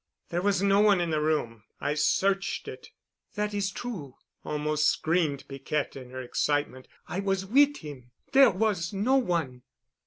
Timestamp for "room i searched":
1.21-2.67